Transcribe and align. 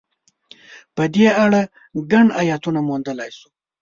په 0.95 1.03
دې 1.13 1.27
اړه 1.43 1.61
ګڼ 2.11 2.25
ایتونه 2.41 2.79
موندلای 2.89 3.31
شو. 3.37 3.47